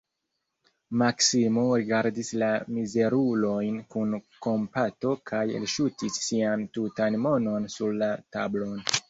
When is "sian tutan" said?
6.31-7.21